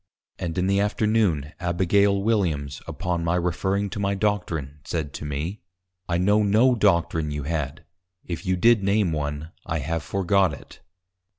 _And 0.43 0.57
in 0.57 0.65
the 0.65 0.79
Afternoon, 0.79 1.53
Abigail 1.59 2.23
Williams, 2.23 2.81
upon 2.87 3.23
my 3.23 3.35
referring 3.35 3.87
to 3.91 3.99
my 3.99 4.15
Doctrine, 4.15 4.79
said 4.83 5.13
to 5.13 5.25
me, 5.25 5.61
_I 6.09 6.19
know 6.19 6.41
no 6.41 6.73
Doctrine 6.73 7.29
you 7.29 7.43
had, 7.43 7.85
If 8.25 8.43
you 8.43 8.55
did 8.55 8.81
name 8.83 9.11
one, 9.11 9.51
I 9.63 9.77
have 9.77 10.01
forgot 10.01 10.53
it. 10.53 10.81